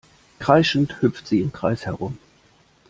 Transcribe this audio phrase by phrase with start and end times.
[0.39, 2.17] Kreischend hüpft sie im Kreis herum.